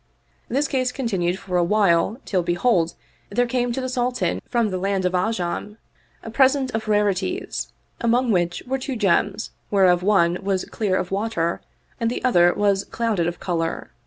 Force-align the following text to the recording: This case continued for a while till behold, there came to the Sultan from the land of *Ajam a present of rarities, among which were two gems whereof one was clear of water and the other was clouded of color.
This 0.49 0.67
case 0.67 0.91
continued 0.91 1.37
for 1.37 1.57
a 1.57 1.63
while 1.63 2.17
till 2.25 2.41
behold, 2.41 2.95
there 3.29 3.45
came 3.45 3.71
to 3.71 3.79
the 3.79 3.87
Sultan 3.87 4.41
from 4.49 4.71
the 4.71 4.79
land 4.79 5.05
of 5.05 5.13
*Ajam 5.13 5.77
a 6.23 6.31
present 6.31 6.73
of 6.73 6.87
rarities, 6.87 7.71
among 7.99 8.31
which 8.31 8.63
were 8.65 8.79
two 8.79 8.95
gems 8.95 9.51
whereof 9.69 10.01
one 10.01 10.39
was 10.41 10.65
clear 10.65 10.97
of 10.97 11.11
water 11.11 11.61
and 11.99 12.09
the 12.09 12.23
other 12.25 12.51
was 12.51 12.83
clouded 12.85 13.27
of 13.27 13.39
color. 13.39 13.91